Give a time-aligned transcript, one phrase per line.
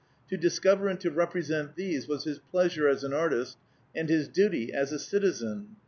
[0.29, 3.59] To discover and to represent these was his pleasure as an artist,
[3.95, 5.75] and his duty as a citizen.